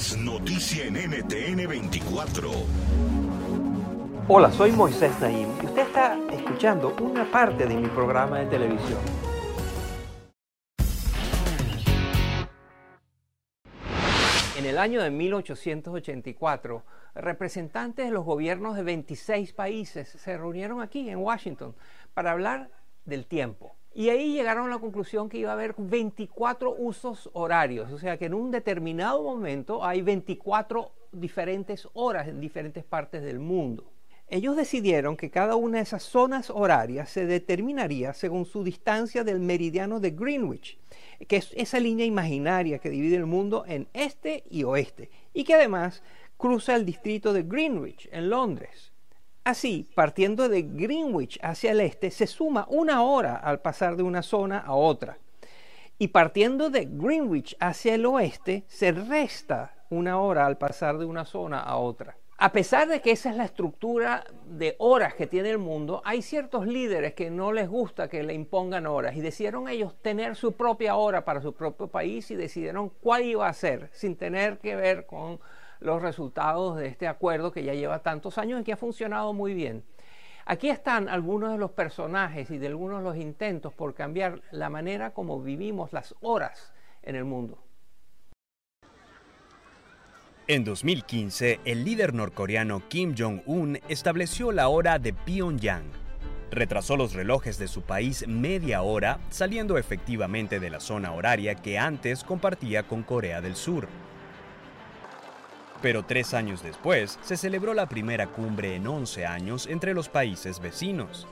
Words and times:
Noticia 0.00 0.86
en 0.86 0.94
NTN 0.94 1.68
24. 1.68 2.50
Hola, 4.28 4.50
soy 4.50 4.72
Moisés 4.72 5.12
Naim 5.20 5.46
y 5.62 5.66
usted 5.66 5.82
está 5.82 6.18
escuchando 6.32 6.96
una 7.02 7.30
parte 7.30 7.66
de 7.66 7.74
mi 7.74 7.86
programa 7.86 8.38
de 8.38 8.46
televisión. 8.46 8.98
En 14.56 14.64
el 14.64 14.78
año 14.78 15.02
de 15.02 15.10
1884, 15.10 16.82
representantes 17.14 18.06
de 18.06 18.10
los 18.10 18.24
gobiernos 18.24 18.76
de 18.76 18.82
26 18.82 19.52
países 19.52 20.08
se 20.08 20.38
reunieron 20.38 20.80
aquí 20.80 21.10
en 21.10 21.18
Washington 21.18 21.76
para 22.14 22.30
hablar 22.30 22.70
del 23.04 23.26
tiempo. 23.26 23.76
Y 23.92 24.08
ahí 24.08 24.32
llegaron 24.32 24.66
a 24.66 24.70
la 24.70 24.78
conclusión 24.78 25.28
que 25.28 25.38
iba 25.38 25.50
a 25.50 25.54
haber 25.54 25.74
24 25.76 26.76
usos 26.78 27.28
horarios, 27.32 27.90
o 27.92 27.98
sea 27.98 28.16
que 28.16 28.26
en 28.26 28.34
un 28.34 28.50
determinado 28.52 29.22
momento 29.22 29.84
hay 29.84 30.00
24 30.00 30.92
diferentes 31.10 31.88
horas 31.94 32.28
en 32.28 32.40
diferentes 32.40 32.84
partes 32.84 33.22
del 33.22 33.40
mundo. 33.40 33.90
Ellos 34.28 34.54
decidieron 34.54 35.16
que 35.16 35.28
cada 35.28 35.56
una 35.56 35.78
de 35.78 35.82
esas 35.82 36.04
zonas 36.04 36.50
horarias 36.50 37.10
se 37.10 37.26
determinaría 37.26 38.14
según 38.14 38.44
su 38.44 38.62
distancia 38.62 39.24
del 39.24 39.40
meridiano 39.40 39.98
de 39.98 40.12
Greenwich, 40.12 40.78
que 41.26 41.38
es 41.38 41.52
esa 41.56 41.80
línea 41.80 42.06
imaginaria 42.06 42.78
que 42.78 42.90
divide 42.90 43.16
el 43.16 43.26
mundo 43.26 43.64
en 43.66 43.88
este 43.92 44.44
y 44.48 44.62
oeste, 44.62 45.10
y 45.34 45.42
que 45.42 45.54
además 45.54 46.04
cruza 46.36 46.76
el 46.76 46.86
distrito 46.86 47.32
de 47.32 47.42
Greenwich 47.42 48.08
en 48.12 48.30
Londres. 48.30 48.89
Así, 49.44 49.88
partiendo 49.94 50.48
de 50.48 50.62
Greenwich 50.62 51.38
hacia 51.42 51.72
el 51.72 51.80
este, 51.80 52.10
se 52.10 52.26
suma 52.26 52.66
una 52.68 53.02
hora 53.02 53.36
al 53.36 53.60
pasar 53.60 53.96
de 53.96 54.02
una 54.02 54.22
zona 54.22 54.58
a 54.58 54.74
otra. 54.74 55.18
Y 55.98 56.08
partiendo 56.08 56.70
de 56.70 56.86
Greenwich 56.90 57.56
hacia 57.58 57.94
el 57.94 58.06
oeste, 58.06 58.64
se 58.68 58.92
resta 58.92 59.74
una 59.88 60.18
hora 60.18 60.46
al 60.46 60.58
pasar 60.58 60.98
de 60.98 61.04
una 61.04 61.24
zona 61.24 61.60
a 61.60 61.76
otra. 61.76 62.16
A 62.42 62.52
pesar 62.52 62.88
de 62.88 63.02
que 63.02 63.10
esa 63.10 63.28
es 63.28 63.36
la 63.36 63.44
estructura 63.44 64.24
de 64.46 64.74
horas 64.78 65.12
que 65.12 65.26
tiene 65.26 65.50
el 65.50 65.58
mundo, 65.58 66.00
hay 66.06 66.22
ciertos 66.22 66.66
líderes 66.66 67.12
que 67.12 67.30
no 67.30 67.52
les 67.52 67.68
gusta 67.68 68.08
que 68.08 68.22
le 68.22 68.32
impongan 68.32 68.86
horas 68.86 69.14
y 69.14 69.20
decidieron 69.20 69.68
ellos 69.68 69.94
tener 70.00 70.36
su 70.36 70.52
propia 70.52 70.96
hora 70.96 71.22
para 71.26 71.42
su 71.42 71.52
propio 71.52 71.88
país 71.88 72.30
y 72.30 72.36
decidieron 72.36 72.88
cuál 72.88 73.24
iba 73.24 73.46
a 73.46 73.52
ser 73.52 73.90
sin 73.92 74.16
tener 74.16 74.56
que 74.56 74.74
ver 74.74 75.04
con 75.04 75.38
los 75.80 76.00
resultados 76.00 76.78
de 76.78 76.86
este 76.86 77.08
acuerdo 77.08 77.52
que 77.52 77.62
ya 77.62 77.74
lleva 77.74 77.98
tantos 77.98 78.38
años 78.38 78.62
y 78.62 78.64
que 78.64 78.72
ha 78.72 78.78
funcionado 78.78 79.34
muy 79.34 79.52
bien. 79.52 79.84
Aquí 80.46 80.70
están 80.70 81.10
algunos 81.10 81.52
de 81.52 81.58
los 81.58 81.72
personajes 81.72 82.50
y 82.50 82.56
de 82.56 82.68
algunos 82.68 83.00
de 83.00 83.04
los 83.04 83.16
intentos 83.18 83.74
por 83.74 83.92
cambiar 83.92 84.40
la 84.50 84.70
manera 84.70 85.12
como 85.12 85.42
vivimos 85.42 85.92
las 85.92 86.14
horas 86.22 86.72
en 87.02 87.16
el 87.16 87.26
mundo. 87.26 87.58
En 90.50 90.64
2015, 90.64 91.60
el 91.64 91.84
líder 91.84 92.12
norcoreano 92.12 92.82
Kim 92.88 93.14
Jong-un 93.16 93.78
estableció 93.88 94.50
la 94.50 94.66
hora 94.66 94.98
de 94.98 95.12
Pyongyang. 95.12 95.84
Retrasó 96.50 96.96
los 96.96 97.12
relojes 97.12 97.56
de 97.56 97.68
su 97.68 97.82
país 97.82 98.26
media 98.26 98.82
hora, 98.82 99.20
saliendo 99.30 99.78
efectivamente 99.78 100.58
de 100.58 100.70
la 100.70 100.80
zona 100.80 101.12
horaria 101.12 101.54
que 101.54 101.78
antes 101.78 102.24
compartía 102.24 102.82
con 102.82 103.04
Corea 103.04 103.40
del 103.40 103.54
Sur. 103.54 103.86
Pero 105.82 106.02
tres 106.04 106.34
años 106.34 106.64
después 106.64 107.20
se 107.22 107.36
celebró 107.36 107.72
la 107.72 107.88
primera 107.88 108.26
cumbre 108.26 108.74
en 108.74 108.88
11 108.88 109.26
años 109.26 109.68
entre 109.68 109.94
los 109.94 110.08
países 110.08 110.58
vecinos. 110.58 111.28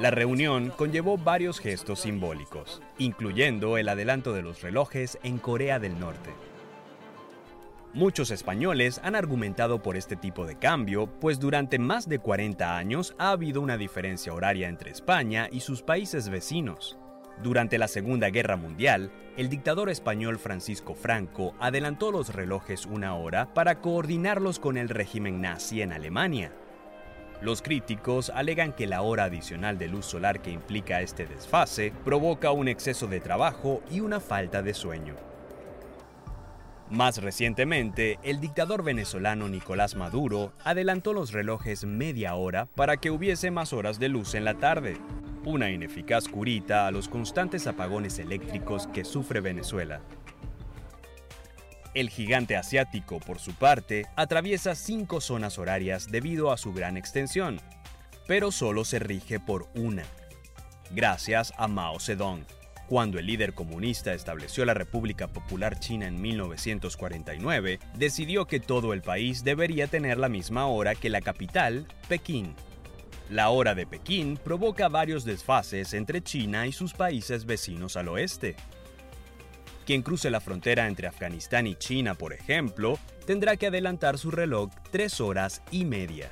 La 0.00 0.10
reunión 0.10 0.72
conllevó 0.76 1.18
varios 1.18 1.60
gestos 1.60 2.00
simbólicos, 2.00 2.82
incluyendo 2.98 3.78
el 3.78 3.88
adelanto 3.88 4.32
de 4.32 4.42
los 4.42 4.60
relojes 4.60 5.20
en 5.22 5.38
Corea 5.38 5.78
del 5.78 6.00
Norte. 6.00 6.30
Muchos 7.94 8.32
españoles 8.32 9.00
han 9.04 9.14
argumentado 9.14 9.80
por 9.80 9.96
este 9.96 10.16
tipo 10.16 10.46
de 10.46 10.58
cambio, 10.58 11.06
pues 11.20 11.38
durante 11.38 11.78
más 11.78 12.08
de 12.08 12.18
40 12.18 12.76
años 12.76 13.14
ha 13.18 13.30
habido 13.30 13.60
una 13.60 13.76
diferencia 13.76 14.34
horaria 14.34 14.68
entre 14.68 14.90
España 14.90 15.48
y 15.52 15.60
sus 15.60 15.82
países 15.82 16.28
vecinos. 16.28 16.98
Durante 17.40 17.78
la 17.78 17.86
Segunda 17.86 18.30
Guerra 18.30 18.56
Mundial, 18.56 19.12
el 19.36 19.48
dictador 19.48 19.90
español 19.90 20.40
Francisco 20.40 20.96
Franco 20.96 21.54
adelantó 21.60 22.10
los 22.10 22.34
relojes 22.34 22.84
una 22.84 23.14
hora 23.14 23.54
para 23.54 23.80
coordinarlos 23.80 24.58
con 24.58 24.76
el 24.76 24.88
régimen 24.88 25.40
nazi 25.40 25.80
en 25.80 25.92
Alemania. 25.92 26.50
Los 27.42 27.62
críticos 27.62 28.28
alegan 28.30 28.72
que 28.72 28.88
la 28.88 29.02
hora 29.02 29.24
adicional 29.24 29.78
de 29.78 29.86
luz 29.86 30.06
solar 30.06 30.42
que 30.42 30.50
implica 30.50 31.00
este 31.00 31.26
desfase 31.26 31.92
provoca 32.04 32.50
un 32.50 32.66
exceso 32.66 33.06
de 33.06 33.20
trabajo 33.20 33.82
y 33.88 34.00
una 34.00 34.18
falta 34.18 34.62
de 34.62 34.74
sueño. 34.74 35.33
Más 36.90 37.18
recientemente, 37.18 38.18
el 38.22 38.40
dictador 38.40 38.84
venezolano 38.84 39.48
Nicolás 39.48 39.94
Maduro 39.96 40.52
adelantó 40.64 41.12
los 41.12 41.32
relojes 41.32 41.84
media 41.84 42.34
hora 42.34 42.66
para 42.74 42.98
que 42.98 43.10
hubiese 43.10 43.50
más 43.50 43.72
horas 43.72 43.98
de 43.98 44.10
luz 44.10 44.34
en 44.34 44.44
la 44.44 44.54
tarde, 44.54 44.98
una 45.44 45.70
ineficaz 45.70 46.28
curita 46.28 46.86
a 46.86 46.90
los 46.90 47.08
constantes 47.08 47.66
apagones 47.66 48.18
eléctricos 48.18 48.86
que 48.88 49.04
sufre 49.04 49.40
Venezuela. 49.40 50.02
El 51.94 52.10
gigante 52.10 52.56
asiático, 52.56 53.18
por 53.18 53.38
su 53.38 53.54
parte, 53.54 54.06
atraviesa 54.16 54.74
cinco 54.74 55.20
zonas 55.20 55.58
horarias 55.58 56.10
debido 56.10 56.52
a 56.52 56.58
su 56.58 56.72
gran 56.72 56.96
extensión, 56.96 57.60
pero 58.26 58.52
solo 58.52 58.84
se 58.84 58.98
rige 58.98 59.40
por 59.40 59.68
una, 59.74 60.04
gracias 60.90 61.52
a 61.56 61.66
Mao 61.66 61.98
Zedong. 61.98 62.44
Cuando 62.88 63.18
el 63.18 63.26
líder 63.26 63.54
comunista 63.54 64.12
estableció 64.12 64.64
la 64.66 64.74
República 64.74 65.26
Popular 65.26 65.78
China 65.78 66.06
en 66.06 66.20
1949, 66.20 67.78
decidió 67.96 68.46
que 68.46 68.60
todo 68.60 68.92
el 68.92 69.00
país 69.00 69.42
debería 69.42 69.86
tener 69.86 70.18
la 70.18 70.28
misma 70.28 70.66
hora 70.66 70.94
que 70.94 71.08
la 71.08 71.22
capital, 71.22 71.86
Pekín. 72.08 72.54
La 73.30 73.48
hora 73.48 73.74
de 73.74 73.86
Pekín 73.86 74.36
provoca 74.36 74.88
varios 74.88 75.24
desfases 75.24 75.94
entre 75.94 76.22
China 76.22 76.66
y 76.66 76.72
sus 76.72 76.92
países 76.92 77.46
vecinos 77.46 77.96
al 77.96 78.08
oeste. 78.08 78.54
Quien 79.86 80.02
cruce 80.02 80.30
la 80.30 80.40
frontera 80.40 80.86
entre 80.86 81.06
Afganistán 81.06 81.66
y 81.66 81.76
China, 81.76 82.14
por 82.14 82.34
ejemplo, 82.34 82.98
tendrá 83.26 83.56
que 83.56 83.68
adelantar 83.68 84.18
su 84.18 84.30
reloj 84.30 84.70
tres 84.90 85.22
horas 85.22 85.62
y 85.70 85.86
media. 85.86 86.30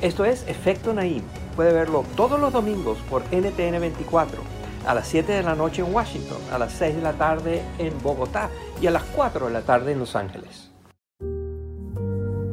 Esto 0.00 0.24
es 0.24 0.46
Efecto 0.46 0.94
Naim. 0.94 1.24
Puede 1.56 1.72
verlo 1.72 2.04
todos 2.14 2.38
los 2.38 2.52
domingos 2.52 2.98
por 3.10 3.22
NTN 3.32 3.80
24, 3.80 4.40
a 4.86 4.94
las 4.94 5.08
7 5.08 5.32
de 5.32 5.42
la 5.42 5.56
noche 5.56 5.82
en 5.82 5.92
Washington, 5.92 6.38
a 6.52 6.58
las 6.58 6.72
6 6.74 6.96
de 6.96 7.02
la 7.02 7.14
tarde 7.14 7.62
en 7.78 8.00
Bogotá 8.00 8.48
y 8.80 8.86
a 8.86 8.92
las 8.92 9.02
4 9.16 9.46
de 9.46 9.52
la 9.52 9.62
tarde 9.62 9.90
en 9.90 9.98
Los 9.98 10.14
Ángeles. 10.14 10.70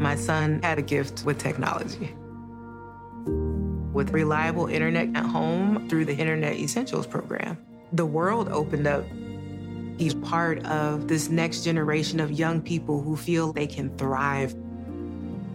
My 0.00 0.16
son 0.16 0.60
had 0.64 0.78
a 0.78 0.82
gift 0.82 1.24
with 1.24 1.38
technology. 1.38 2.12
With 3.92 4.10
reliable 4.10 4.66
internet 4.66 5.10
at 5.14 5.24
home 5.24 5.86
through 5.88 6.06
the 6.06 6.16
Internet 6.16 6.56
Essentials 6.56 7.06
program, 7.06 7.56
the 7.92 8.04
world 8.04 8.48
opened 8.48 8.88
up. 8.88 9.04
He's 9.96 10.14
part 10.14 10.64
of 10.66 11.06
this 11.06 11.30
next 11.30 11.62
generation 11.62 12.18
of 12.18 12.32
young 12.32 12.60
people 12.60 13.00
who 13.00 13.16
feel 13.16 13.52
they 13.52 13.68
can 13.68 13.96
thrive 13.96 14.56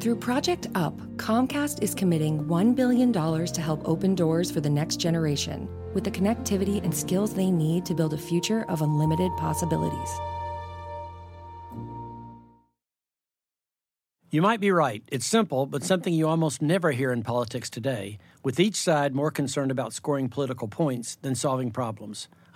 Through 0.00 0.16
Project 0.16 0.68
UP, 0.76 0.96
Comcast 1.16 1.82
is 1.82 1.92
committing 1.92 2.44
$1 2.44 2.76
billion 2.76 3.12
to 3.12 3.60
help 3.60 3.82
open 3.84 4.14
doors 4.14 4.48
for 4.48 4.60
the 4.60 4.70
next 4.70 5.00
generation 5.00 5.68
with 5.92 6.04
the 6.04 6.10
connectivity 6.10 6.80
and 6.84 6.94
skills 6.94 7.34
they 7.34 7.50
need 7.50 7.84
to 7.86 7.94
build 7.96 8.14
a 8.14 8.18
future 8.18 8.64
of 8.68 8.80
unlimited 8.80 9.32
possibilities. 9.36 10.08
You 14.30 14.40
might 14.40 14.60
be 14.60 14.70
right. 14.70 15.02
It's 15.10 15.26
simple, 15.26 15.66
but 15.66 15.82
something 15.82 16.14
you 16.14 16.28
almost 16.28 16.62
never 16.62 16.92
hear 16.92 17.10
in 17.12 17.24
politics 17.24 17.68
today, 17.68 18.18
with 18.44 18.60
each 18.60 18.76
side 18.76 19.16
more 19.16 19.32
concerned 19.32 19.72
about 19.72 19.94
scoring 19.94 20.28
political 20.28 20.68
points 20.68 21.16
than 21.22 21.34
solving 21.34 21.72
problems. 21.72 22.28